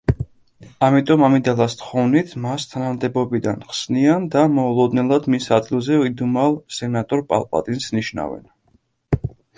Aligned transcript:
ამიტომ, 0.85 1.25
ამიდალას 1.25 1.75
თხოვნით, 1.81 2.31
მას 2.45 2.65
თანამდებობიდან 2.71 3.61
ხსნიან 3.73 4.27
და 4.37 4.45
მოულოდნელად 4.55 5.31
მის 5.35 5.51
ადგილზე 5.61 6.01
იდუმალ 6.09 6.59
სენატორ 6.79 7.23
პალპატინს 7.35 7.93
ნიშნავენ. 7.99 8.43